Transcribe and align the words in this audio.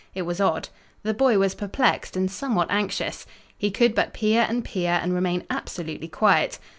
It 0.15 0.23
was 0.23 0.41
odd. 0.41 0.69
The 1.03 1.13
boy 1.13 1.37
was 1.37 1.53
perplexed 1.53 2.17
and 2.17 2.31
somewhat 2.31 2.71
anxious. 2.71 3.27
He 3.55 3.69
could 3.69 3.93
but 3.93 4.15
peer 4.15 4.47
and 4.49 4.65
peer 4.65 4.99
and 4.99 5.13
remain 5.13 5.43
absolutely 5.47 6.07
quiet. 6.07 6.57